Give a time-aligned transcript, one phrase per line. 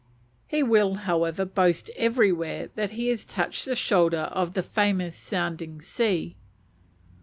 [0.47, 5.79] He will, however, boast everywhere that he has touched the shoulder of the famous "Sounding
[5.79, 6.35] Sea."